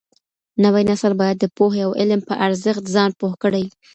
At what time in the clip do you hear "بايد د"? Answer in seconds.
1.21-1.45